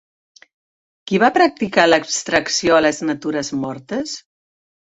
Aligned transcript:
Qui 1.11 1.19
va 1.23 1.29
practicar 1.35 1.85
l'abstracció 1.91 2.81
a 2.81 2.81
les 2.89 3.05
natures 3.13 3.55
mortes? 3.69 4.19